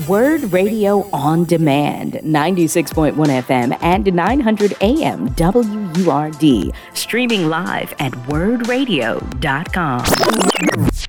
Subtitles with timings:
[0.00, 10.04] WURD Radio on Demand, 96.1 FM and 900 AM WURD, streaming live at wurdradio.com.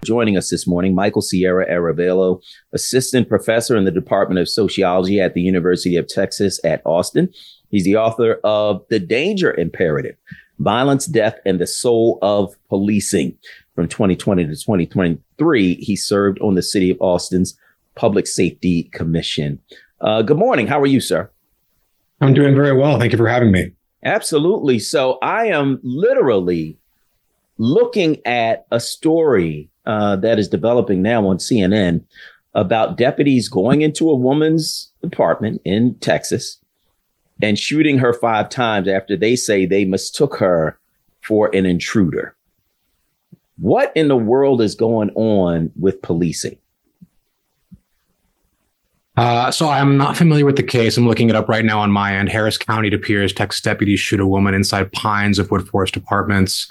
[0.03, 2.43] Joining us this morning, Michael Sierra Arevalo,
[2.73, 7.33] Assistant Professor in the Department of Sociology at the University of Texas at Austin.
[7.71, 10.15] He's the author of The Danger Imperative
[10.59, 13.35] Violence, Death, and the Soul of Policing.
[13.73, 17.57] From 2020 to 2023, he served on the City of Austin's
[17.95, 19.59] Public Safety Commission.
[20.01, 20.67] Uh, good morning.
[20.67, 21.29] How are you, sir?
[22.21, 22.99] I'm doing very well.
[22.99, 23.71] Thank you for having me.
[24.03, 24.79] Absolutely.
[24.79, 26.77] So I am literally
[27.57, 32.03] looking at a story uh, that is developing now on CNN
[32.53, 36.57] about deputies going into a woman's apartment in Texas
[37.41, 40.79] and shooting her five times after they say they mistook her
[41.21, 42.35] for an intruder.
[43.57, 46.57] What in the world is going on with policing?
[49.17, 50.97] Uh, so I'm not familiar with the case.
[50.97, 52.29] I'm looking it up right now on my end.
[52.29, 56.69] Harris County, it appears, Texas deputies shoot a woman inside Pines of Wood Forest Apartments.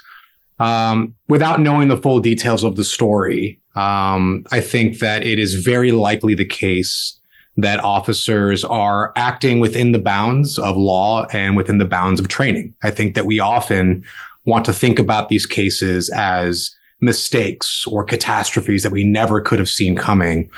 [0.59, 5.55] Um, without knowing the full details of the story, um, I think that it is
[5.55, 7.19] very likely the case
[7.57, 12.73] that officers are acting within the bounds of law and within the bounds of training.
[12.83, 14.03] I think that we often
[14.45, 19.69] want to think about these cases as mistakes or catastrophes that we never could have
[19.69, 20.49] seen coming.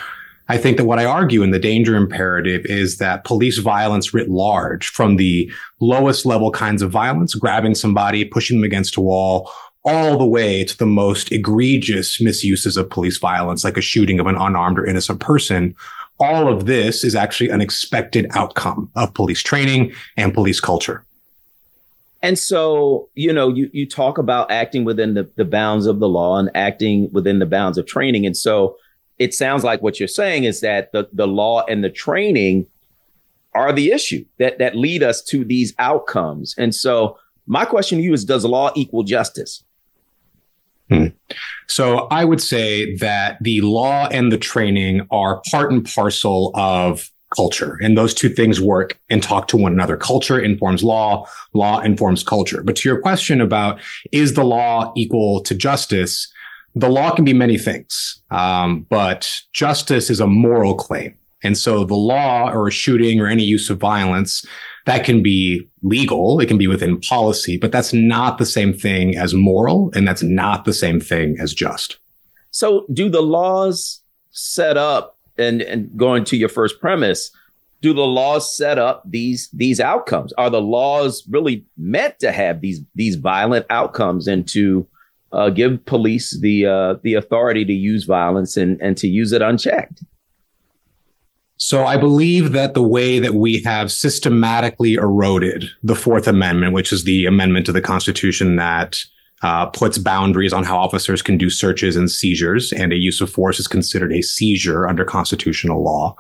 [0.50, 4.30] I think that what I argue in the danger imperative is that police violence writ
[4.30, 9.52] large, from the lowest level kinds of violence, grabbing somebody, pushing them against a wall,
[9.84, 14.28] all the way to the most egregious misuses of police violence, like a shooting of
[14.28, 15.76] an unarmed or innocent person.
[16.20, 21.04] All of this is actually an expected outcome of police training and police culture.
[22.24, 26.10] And so, you know, you, you talk about acting within the, the bounds of the
[26.10, 28.26] law and acting within the bounds of training.
[28.26, 28.76] And so
[29.20, 32.68] it sounds like what you're saying is that the, the law and the training
[33.54, 36.54] are the issue that, that lead us to these outcomes.
[36.58, 39.64] And so my question to you is, does law equal justice?
[40.90, 41.08] Hmm.
[41.68, 47.12] So I would say that the law and the training are part and parcel of
[47.36, 47.78] culture.
[47.82, 49.98] And those two things work and talk to one another.
[49.98, 52.64] Culture informs law, law informs culture.
[52.64, 53.82] But to your question about
[54.12, 56.32] is the law equal to justice?
[56.80, 61.18] The law can be many things, um, but justice is a moral claim.
[61.44, 64.46] And so the law or a shooting or any use of violence
[64.86, 66.40] that can be legal.
[66.40, 69.92] It can be within policy, but that's not the same thing as moral.
[69.94, 71.98] And that's not the same thing as just.
[72.52, 74.02] So do the laws
[74.32, 77.32] set up and, and going to your first premise,
[77.82, 80.34] do the laws set up these these outcomes?
[80.34, 84.88] Are the laws really meant to have these these violent outcomes and to
[85.32, 89.42] uh, give police the uh, the authority to use violence and and to use it
[89.42, 90.04] unchecked?
[91.58, 96.94] So I believe that the way that we have systematically eroded the Fourth Amendment, which
[96.94, 99.00] is the amendment to the Constitution that
[99.42, 103.32] uh, puts boundaries on how officers can do searches and seizures, and a use of
[103.32, 106.16] force is considered a seizure under constitutional law.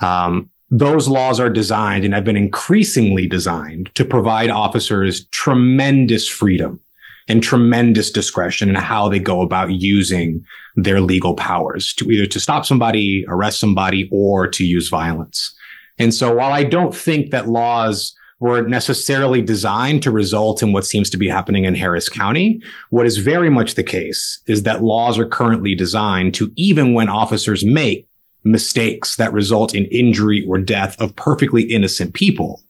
[0.00, 6.80] Um, those laws are designed and have been increasingly designed to provide officers tremendous freedom
[7.28, 10.44] and tremendous discretion in how they go about using
[10.76, 15.54] their legal powers to either to stop somebody, arrest somebody, or to use violence.
[15.98, 20.84] And so while I don't think that laws were necessarily designed to result in what
[20.84, 22.60] seems to be happening in Harris County.
[22.90, 27.08] What is very much the case is that laws are currently designed to, even when
[27.08, 28.06] officers make
[28.44, 32.62] mistakes that result in injury or death of perfectly innocent people,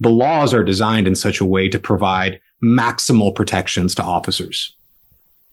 [0.00, 4.74] the laws are designed in such a way to provide maximal protections to officers.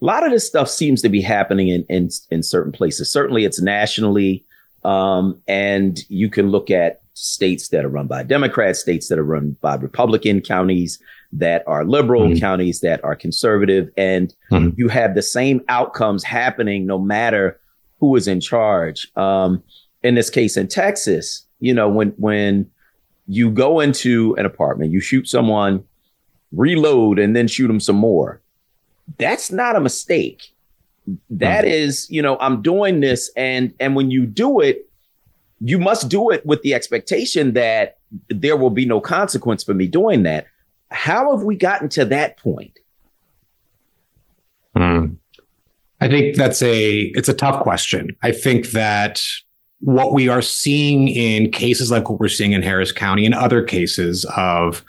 [0.01, 3.11] A lot of this stuff seems to be happening in, in, in certain places.
[3.11, 4.43] Certainly it's nationally.
[4.83, 9.23] Um, and you can look at states that are run by Democrats, states that are
[9.23, 10.99] run by Republican counties
[11.31, 12.39] that are liberal, mm-hmm.
[12.39, 13.89] counties that are conservative.
[13.97, 14.69] And mm-hmm.
[14.77, 17.59] you have the same outcomes happening no matter
[17.99, 19.09] who is in charge.
[19.15, 19.63] Um,
[20.03, 22.69] in this case, in Texas, you know, when, when
[23.27, 25.83] you go into an apartment, you shoot someone,
[26.55, 28.41] reload, and then shoot them some more.
[29.17, 30.51] That's not a mistake.
[31.29, 33.31] That is, you know, I'm doing this.
[33.35, 34.89] And, and when you do it,
[35.61, 37.97] you must do it with the expectation that
[38.29, 40.47] there will be no consequence for me doing that.
[40.89, 42.79] How have we gotten to that point?
[44.75, 45.05] Hmm.
[46.01, 48.15] I think that's a it's a tough question.
[48.21, 49.23] I think that
[49.79, 53.63] what we are seeing in cases like what we're seeing in Harris County and other
[53.63, 54.83] cases of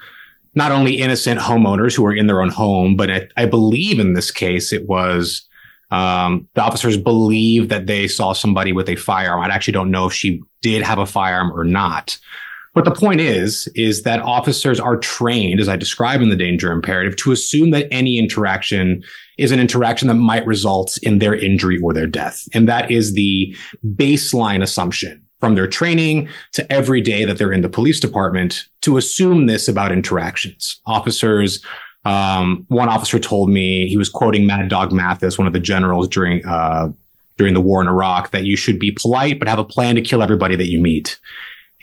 [0.57, 4.13] not only innocent homeowners who are in their own home, but I, I believe in
[4.13, 5.47] this case it was
[5.89, 9.41] Um, the officers believe that they saw somebody with a firearm.
[9.41, 12.19] I actually don't know if she did have a firearm or not.
[12.75, 16.71] But the point is, is that officers are trained, as I describe in the danger
[16.71, 19.01] imperative, to assume that any interaction
[19.37, 22.43] is an interaction that might result in their injury or their death.
[22.53, 27.61] And that is the baseline assumption from their training to every day that they're in
[27.61, 30.81] the police department to assume this about interactions.
[30.85, 31.63] Officers
[32.07, 36.07] um, one officer told me he was quoting Mad Dog Mattis, one of the generals
[36.07, 36.89] during uh,
[37.37, 40.01] during the war in Iraq, that you should be polite but have a plan to
[40.01, 41.19] kill everybody that you meet.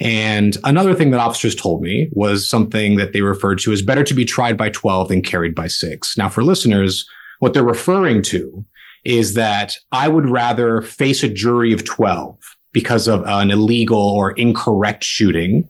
[0.00, 4.02] And another thing that officers told me was something that they referred to as better
[4.02, 6.16] to be tried by 12 than carried by six.
[6.16, 7.06] Now, for listeners,
[7.38, 8.64] what they're referring to
[9.04, 14.32] is that I would rather face a jury of 12 because of an illegal or
[14.32, 15.66] incorrect shooting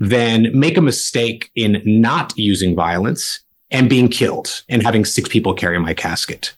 [0.00, 5.54] than make a mistake in not using violence and being killed and having six people
[5.54, 6.52] carry my casket.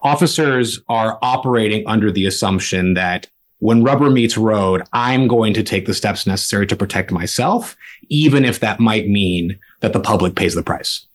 [0.00, 3.28] Officers are operating under the assumption that
[3.60, 7.76] when rubber meets road, I'm going to take the steps necessary to protect myself,
[8.08, 11.06] even if that might mean that the public pays the price.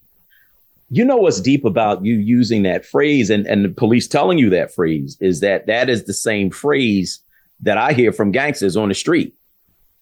[0.90, 4.50] You know what's deep about you using that phrase and, and the police telling you
[4.52, 7.20] that phrase is that that is the same phrase
[7.62, 9.34] that I hear from gangsters on the street.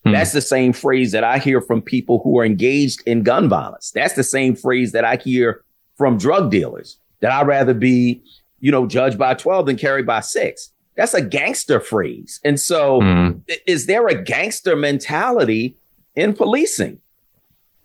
[0.05, 0.11] Hmm.
[0.11, 3.91] That's the same phrase that I hear from people who are engaged in gun violence.
[3.91, 5.63] That's the same phrase that I hear
[5.97, 8.21] from drug dealers that I'd rather be,
[8.59, 10.71] you know, judged by 12 than carried by six.
[10.95, 12.39] That's a gangster phrase.
[12.43, 13.29] And so hmm.
[13.65, 15.77] is there a gangster mentality
[16.15, 16.99] in policing?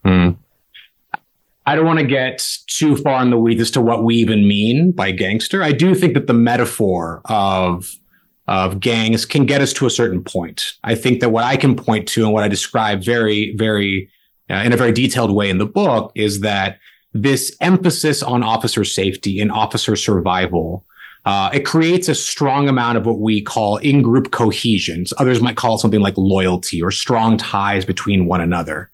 [0.05, 0.31] Hmm.
[1.67, 4.49] I don't want to get too far in the weeds as to what we even
[4.49, 5.63] mean by gangster.
[5.63, 7.91] I do think that the metaphor of
[8.51, 10.75] of gangs can get us to a certain point.
[10.83, 14.11] I think that what I can point to and what I describe very, very
[14.51, 16.81] uh, in a very detailed way in the book is that
[17.15, 20.85] this emphasis on officer safety and officer survival
[21.27, 25.13] uh, it creates a strong amount of what we call in-group cohesions.
[25.19, 28.91] Others might call it something like loyalty or strong ties between one another.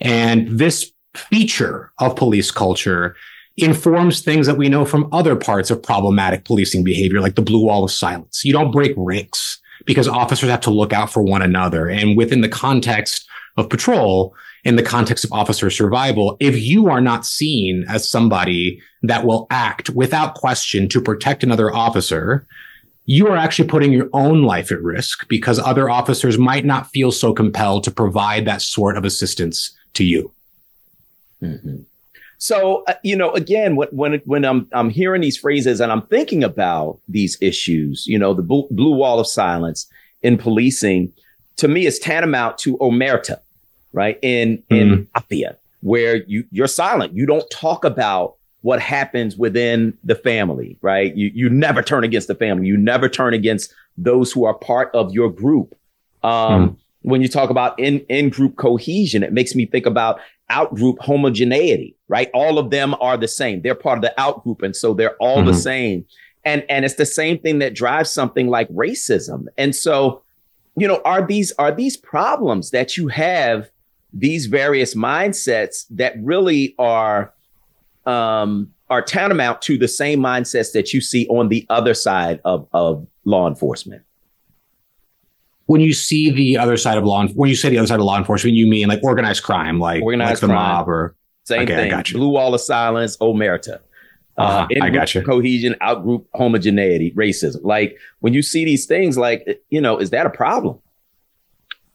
[0.00, 3.14] And this feature of police culture
[3.56, 7.64] informs things that we know from other parts of problematic policing behavior, like the blue
[7.64, 8.44] wall of silence.
[8.44, 11.88] You don't break ranks because officers have to look out for one another.
[11.88, 13.26] And within the context
[13.56, 14.34] of patrol,
[14.64, 19.46] in the context of officer survival, if you are not seen as somebody that will
[19.50, 22.46] act without question to protect another officer,
[23.04, 27.10] you are actually putting your own life at risk because other officers might not feel
[27.10, 30.32] so compelled to provide that sort of assistance to you.
[31.42, 31.82] Mm-hmm.
[32.42, 36.02] So uh, you know, again, when when when I'm I'm hearing these phrases and I'm
[36.02, 39.86] thinking about these issues, you know, the blue, blue wall of silence
[40.22, 41.12] in policing,
[41.58, 43.38] to me, is tantamount to omerta,
[43.92, 44.18] right?
[44.22, 44.74] In mm-hmm.
[44.74, 50.76] in Apia, where you you're silent, you don't talk about what happens within the family,
[50.82, 51.14] right?
[51.14, 54.92] You you never turn against the family, you never turn against those who are part
[54.94, 55.76] of your group.
[56.24, 60.20] Um, mm when you talk about in in group cohesion, it makes me think about
[60.52, 62.30] out group homogeneity, right?
[62.34, 63.62] All of them are the same.
[63.62, 64.62] They're part of the outgroup.
[64.62, 65.46] And so they're all mm-hmm.
[65.46, 66.04] the same.
[66.44, 69.46] And, and it's the same thing that drives something like racism.
[69.56, 70.22] And so,
[70.76, 73.70] you know, are these, are these problems that you have
[74.12, 77.32] these various mindsets that really are,
[78.04, 82.68] um, are tantamount to the same mindsets that you see on the other side of,
[82.72, 84.02] of law enforcement?
[85.66, 88.04] When you see the other side of law, when you say the other side of
[88.04, 90.56] law enforcement, you mean like organized crime, like organized like the crime.
[90.56, 92.02] mob, or same okay, thing.
[92.12, 93.80] Blue wall of silence, omerta.
[94.38, 95.22] Uh, uh-huh, I got you.
[95.22, 97.60] Cohesion, outgroup homogeneity, racism.
[97.62, 100.78] Like when you see these things, like you know, is that a problem?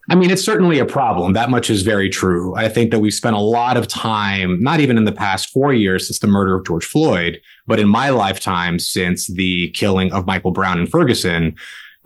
[0.10, 1.34] I mean, it's certainly a problem.
[1.34, 2.56] That much is very true.
[2.56, 5.74] I think that we've spent a lot of time, not even in the past four
[5.74, 10.26] years since the murder of George Floyd, but in my lifetime since the killing of
[10.26, 11.56] Michael Brown in Ferguson,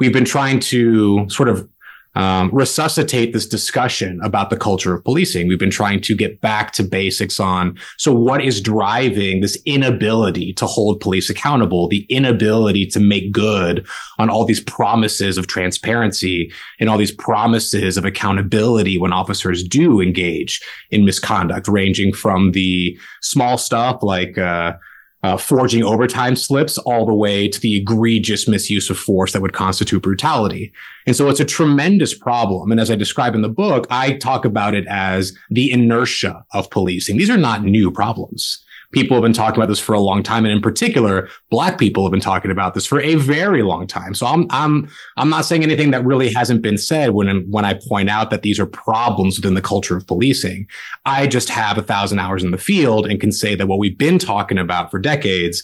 [0.02, 1.70] we've been trying to sort of
[2.16, 5.48] um, resuscitate this discussion about the culture of policing.
[5.48, 10.54] We've been trying to get back to basics on so what is driving this inability
[10.54, 13.86] to hold police accountable, the inability to make good
[14.18, 20.02] on all these promises of transparency and all these promises of accountability when officers do
[20.02, 24.74] engage in misconduct, ranging from the small stuff like uh,
[25.24, 29.54] uh, forging overtime slips all the way to the egregious misuse of force that would
[29.54, 30.74] constitute brutality.
[31.06, 32.72] And so it's a tremendous problem.
[32.72, 36.70] And as I describe in the book, I talk about it as the inertia of
[36.70, 37.18] policing.
[37.18, 40.46] These are not new problems people have been talking about this for a long time.
[40.46, 44.14] And in particular, black people have been talking about this for a very long time.
[44.14, 47.80] So I'm, I'm, I'm not saying anything that really hasn't been said when, when I
[47.88, 50.68] point out that these are problems within the culture of policing.
[51.06, 53.98] I just have a thousand hours in the field and can say that what we've
[53.98, 55.64] been talking about for decades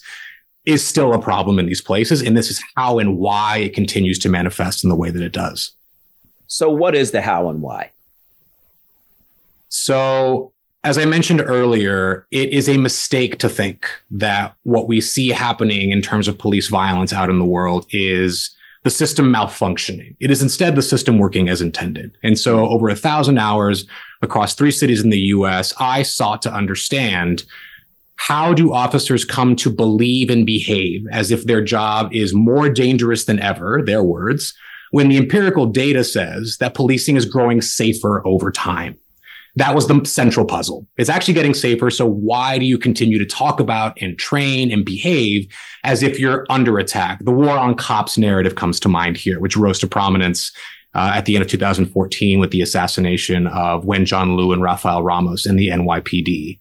[0.66, 2.22] is still a problem in these places.
[2.22, 5.32] And this is how and why it continues to manifest in the way that it
[5.32, 5.72] does.
[6.48, 7.92] So, what is the how and why?
[9.70, 10.54] So,
[10.88, 15.92] as I mentioned earlier, it is a mistake to think that what we see happening
[15.92, 20.16] in terms of police violence out in the world is the system malfunctioning.
[20.22, 22.18] It is instead the system working as intended.
[22.24, 23.86] And so over a thousand hours
[24.22, 27.44] across three cities in the US, I sought to understand
[28.16, 33.26] how do officers come to believe and behave as if their job is more dangerous
[33.26, 34.54] than ever, their words,
[34.92, 38.98] when the empirical data says that policing is growing safer over time?
[39.58, 40.88] That was the central puzzle.
[40.98, 41.90] It's actually getting safer.
[41.90, 45.48] So why do you continue to talk about and train and behave
[45.84, 47.26] as if you're under attack?
[47.26, 50.52] The war on cops narrative comes to mind here, which rose to prominence
[50.94, 55.48] uh, at the end of 2014 with the assassination of Wenjian Liu and Rafael Ramos
[55.48, 56.60] in the NYPD.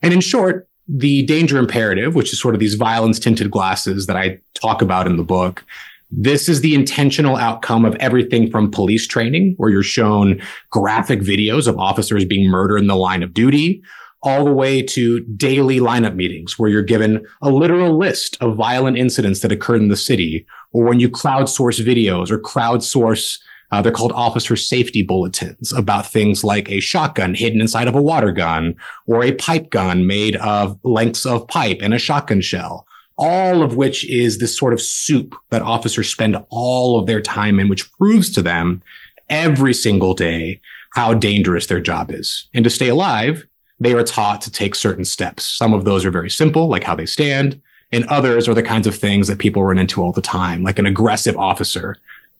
[0.00, 4.16] And in short, the danger imperative, which is sort of these violence tinted glasses that
[4.16, 5.66] I talk about in the book,
[6.10, 11.68] this is the intentional outcome of everything from police training, where you're shown graphic videos
[11.68, 13.82] of officers being murdered in the line of duty,
[14.22, 18.96] all the way to daily lineup meetings, where you're given a literal list of violent
[18.96, 23.38] incidents that occurred in the city, or when you crowdsource videos or crowdsource
[23.70, 28.02] uh, they're called officer safety bulletins about things like a shotgun hidden inside of a
[28.02, 28.74] water gun
[29.06, 32.86] or a pipe gun made of lengths of pipe and a shotgun shell
[33.18, 37.58] all of which is this sort of soup that officers spend all of their time
[37.58, 38.80] in, which proves to them
[39.28, 40.60] every single day
[40.94, 42.48] how dangerous their job is.
[42.54, 43.46] And to stay alive,
[43.80, 45.44] they are taught to take certain steps.
[45.44, 47.60] Some of those are very simple, like how they stand,
[47.92, 50.78] and others are the kinds of things that people run into all the time, like
[50.78, 51.96] an aggressive officer.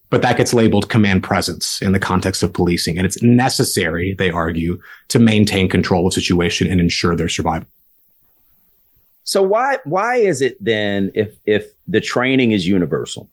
[0.09, 2.97] But that gets labeled command presence in the context of policing.
[2.97, 7.67] And it's necessary, they argue, to maintain control of situation and ensure their survival.
[9.29, 13.29] So why why is it then if if the training is universal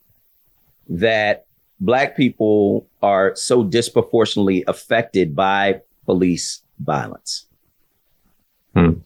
[0.90, 1.46] that
[1.80, 7.46] black people are so disproportionately affected by police violence?
[8.74, 9.00] Hmm.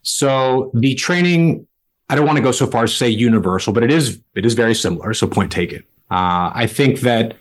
[0.00, 1.66] So the training,
[2.08, 4.46] I don't want to go so far as to say universal, but it is it
[4.46, 5.12] is very similar.
[5.12, 5.80] So point taken.
[6.10, 7.36] Uh, I think that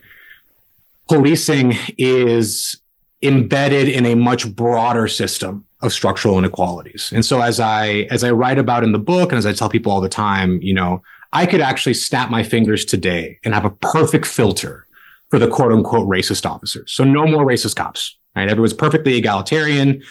[1.07, 2.81] policing is
[3.21, 7.11] embedded in a much broader system of structural inequalities.
[7.13, 9.69] And so as I as I write about in the book and as I tell
[9.69, 13.65] people all the time, you know, I could actually snap my fingers today and have
[13.65, 14.87] a perfect filter
[15.29, 16.91] for the quote unquote racist officers.
[16.91, 18.49] So no more racist cops, right?
[18.49, 20.01] Everyone's perfectly egalitarian.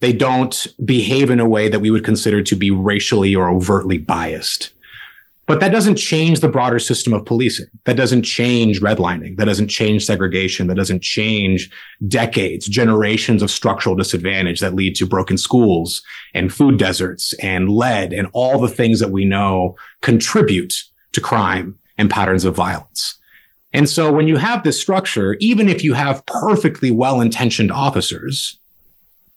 [0.00, 3.98] They don't behave in a way that we would consider to be racially or overtly
[3.98, 4.70] biased.
[5.48, 7.68] But that doesn't change the broader system of policing.
[7.84, 9.38] That doesn't change redlining.
[9.38, 10.66] That doesn't change segregation.
[10.66, 11.70] That doesn't change
[12.06, 16.02] decades, generations of structural disadvantage that lead to broken schools
[16.34, 20.74] and food deserts and lead and all the things that we know contribute
[21.12, 23.18] to crime and patterns of violence.
[23.72, 28.58] And so when you have this structure, even if you have perfectly well-intentioned officers,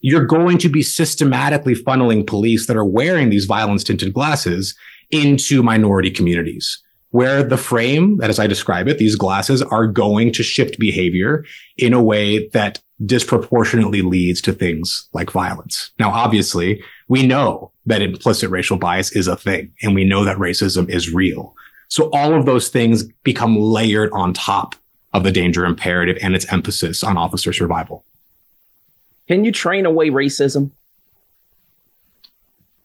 [0.02, 4.76] you're going to be systematically funneling police that are wearing these violence tinted glasses
[5.12, 10.32] into minority communities where the frame that as I describe it, these glasses are going
[10.34, 11.46] to shift behavior
[11.78, 15.92] in a way that disproportionately leads to things like violence.
[16.00, 20.38] Now, obviously, we know that implicit racial bias is a thing and we know that
[20.38, 21.54] racism is real.
[21.90, 24.76] So all of those things become layered on top
[25.14, 28.06] of the danger imperative and its emphasis on officer survival.
[29.28, 30.72] Can you train away racism?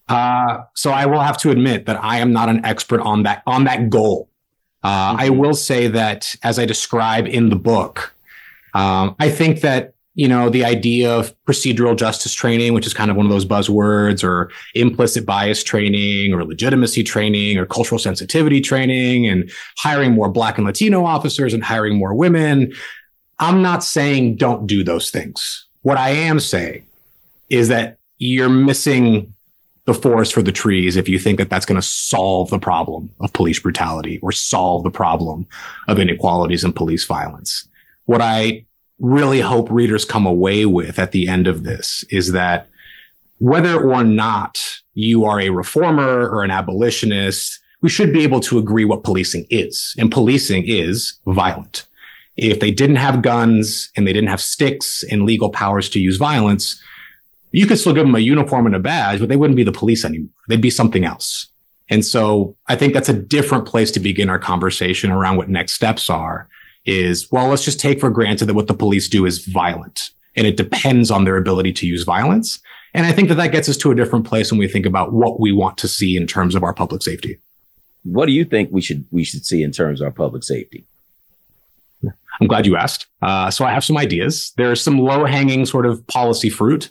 [0.08, 3.42] Uh, so I will have to admit that I am not an expert on that
[3.46, 4.28] on that goal.
[4.82, 5.20] Uh, mm-hmm.
[5.20, 8.14] I will say that as I describe in the book,
[8.74, 13.10] um, I think that you know the idea of procedural justice training, which is kind
[13.10, 18.60] of one of those buzzwords, or implicit bias training, or legitimacy training, or cultural sensitivity
[18.60, 22.72] training, and hiring more Black and Latino officers and hiring more women.
[23.38, 25.66] I'm not saying don't do those things.
[25.82, 26.86] What I am saying
[27.50, 29.34] is that you're missing
[29.86, 33.08] the forest for the trees if you think that that's going to solve the problem
[33.20, 35.46] of police brutality or solve the problem
[35.88, 37.68] of inequalities and police violence.
[38.04, 38.66] What I
[38.98, 42.68] really hope readers come away with at the end of this is that
[43.38, 44.58] whether or not
[44.94, 49.46] you are a reformer or an abolitionist, we should be able to agree what policing
[49.50, 49.94] is.
[49.98, 51.86] And policing is violent.
[52.36, 56.16] If they didn't have guns and they didn't have sticks and legal powers to use
[56.16, 56.82] violence,
[57.56, 59.72] you could still give them a uniform and a badge, but they wouldn't be the
[59.72, 60.28] police anymore.
[60.46, 61.48] They'd be something else.
[61.88, 65.72] And so I think that's a different place to begin our conversation around what next
[65.72, 66.48] steps are
[66.84, 70.46] is, well, let's just take for granted that what the police do is violent and
[70.46, 72.60] it depends on their ability to use violence.
[72.92, 75.14] And I think that that gets us to a different place when we think about
[75.14, 77.38] what we want to see in terms of our public safety.
[78.02, 80.84] what do you think we should we should see in terms of our public safety?
[82.40, 83.06] I'm glad you asked.
[83.22, 84.52] Uh, so I have some ideas.
[84.58, 86.90] There's some low hanging sort of policy fruit.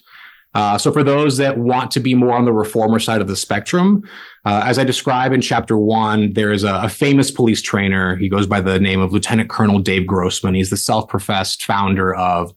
[0.56, 3.36] Uh, so for those that want to be more on the reformer side of the
[3.36, 4.02] spectrum,
[4.46, 8.16] uh, as I describe in chapter one, there is a, a, famous police trainer.
[8.16, 10.56] He goes by the name of Lieutenant Colonel Dave Grossman.
[10.56, 12.54] He's the self-professed founder of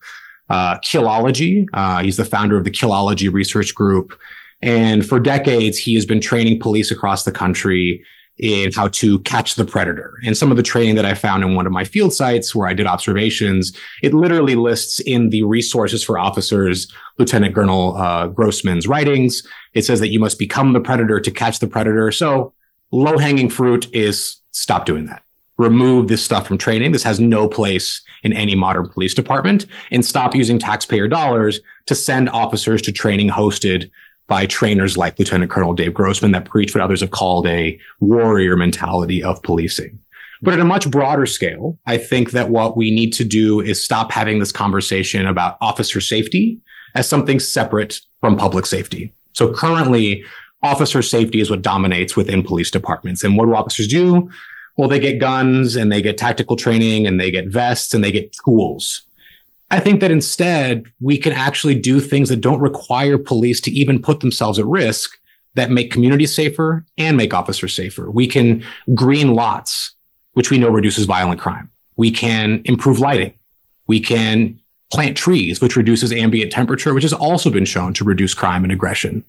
[0.49, 1.67] uh, Killology.
[1.73, 4.17] Uh, he's the founder of the Killology Research Group.
[4.61, 8.03] And for decades, he has been training police across the country
[8.39, 10.15] in how to catch the predator.
[10.25, 12.67] And some of the training that I found in one of my field sites where
[12.67, 18.87] I did observations, it literally lists in the resources for officers, Lieutenant Colonel uh, Grossman's
[18.87, 19.45] writings.
[19.73, 22.11] It says that you must become the predator to catch the predator.
[22.11, 22.53] So
[22.91, 25.23] low hanging fruit is stop doing that.
[25.57, 26.93] Remove this stuff from training.
[26.93, 31.95] This has no place in any modern police department and stop using taxpayer dollars to
[31.95, 33.89] send officers to training hosted
[34.29, 38.55] by trainers like Lieutenant Colonel Dave Grossman that preach what others have called a warrior
[38.55, 39.99] mentality of policing.
[40.41, 43.83] But at a much broader scale, I think that what we need to do is
[43.83, 46.61] stop having this conversation about officer safety
[46.95, 49.13] as something separate from public safety.
[49.33, 50.23] So currently,
[50.63, 53.23] officer safety is what dominates within police departments.
[53.23, 54.29] And what do officers do?
[54.77, 58.11] Well, they get guns and they get tactical training and they get vests and they
[58.11, 59.01] get tools.
[59.71, 64.01] I think that instead we can actually do things that don't require police to even
[64.01, 65.11] put themselves at risk
[65.55, 68.09] that make communities safer and make officers safer.
[68.09, 69.93] We can green lots,
[70.33, 71.69] which we know reduces violent crime.
[71.97, 73.33] We can improve lighting.
[73.87, 74.59] We can
[74.91, 78.71] plant trees, which reduces ambient temperature, which has also been shown to reduce crime and
[78.71, 79.23] aggression.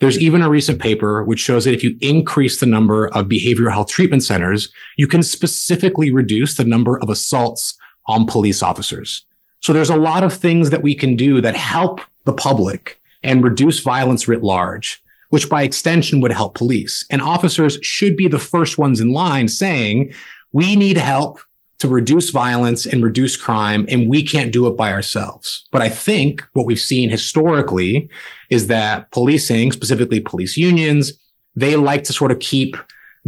[0.00, 3.72] There's even a recent paper which shows that if you increase the number of behavioral
[3.72, 9.24] health treatment centers, you can specifically reduce the number of assaults on police officers.
[9.60, 13.42] So there's a lot of things that we can do that help the public and
[13.42, 17.04] reduce violence writ large, which by extension would help police.
[17.10, 20.12] And officers should be the first ones in line saying,
[20.52, 21.40] we need help
[21.78, 25.66] to reduce violence and reduce crime, and we can't do it by ourselves.
[25.70, 28.08] But I think what we've seen historically
[28.50, 31.12] is that policing, specifically police unions,
[31.54, 32.76] they like to sort of keep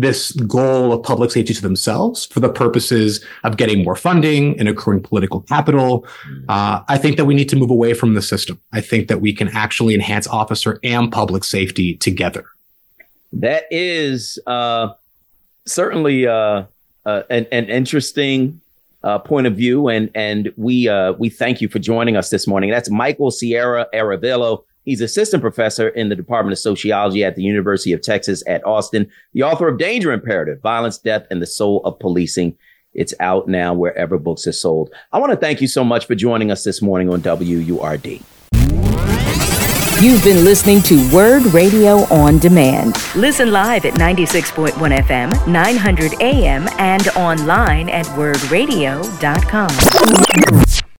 [0.01, 4.69] this goal of public safety to themselves for the purposes of getting more funding and
[4.69, 6.07] accruing political capital.
[6.27, 6.45] Mm.
[6.49, 8.61] Uh, I think that we need to move away from the system.
[8.73, 12.47] I think that we can actually enhance officer and public safety together.
[13.33, 14.95] That is uh,
[15.67, 16.65] certainly uh,
[17.07, 18.61] uh an, an, interesting
[19.05, 22.47] uh, point of view, and and we uh, we thank you for joining us this
[22.49, 22.71] morning.
[22.71, 27.93] That's Michael Sierra Arevalo He's assistant professor in the Department of Sociology at the University
[27.93, 31.99] of Texas at Austin, the author of Danger Imperative, Violence, Death, and the Soul of
[31.99, 32.57] Policing.
[32.93, 34.90] It's out now wherever books are sold.
[35.12, 38.23] I want to thank you so much for joining us this morning on WURD.
[40.03, 42.97] You've been listening to WURD Radio on Demand.
[43.14, 49.69] Listen live at 96.1 FM, 900 AM, and online at wurdradio.com.